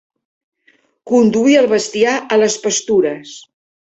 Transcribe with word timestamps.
Conduir 1.11 1.57
el 1.59 1.67
bestiar 1.73 2.13
a 2.37 2.39
les 2.45 2.57
pastures. 2.65 3.35